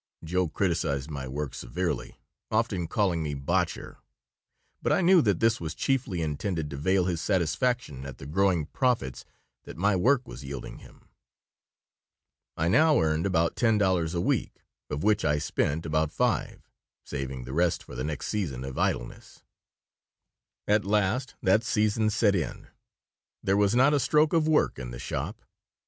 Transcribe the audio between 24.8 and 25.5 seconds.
the shop.